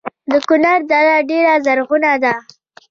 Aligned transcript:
د 0.31 0.33
کونړ 0.47 0.77
دره 0.91 1.15
ډیره 1.29 1.53
زرغونه 1.65 2.11
ده 2.23 2.33